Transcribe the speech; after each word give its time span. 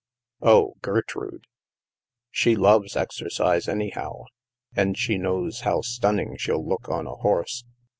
"Oh, 0.41 0.77
Gertrude! 0.81 1.45
She 2.31 2.55
loves 2.55 2.95
exercise, 2.95 3.67
anyhow. 3.67 4.23
And 4.75 4.97
she 4.97 5.19
knows 5.19 5.59
how 5.59 5.81
stunning 5.81 6.37
she'll 6.37 6.67
look 6.67 6.89
on 6.89 7.05
a 7.05 7.17
horse." 7.17 7.65